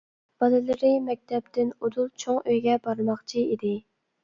بالىلىرى 0.43 0.89
مەكتەپتىن 1.09 1.69
ئۇدۇل 1.77 2.11
چوڭ 2.25 2.41
ئۆيگە 2.49 2.81
بارماقچى 2.89 3.47
ئىدى. 3.55 3.79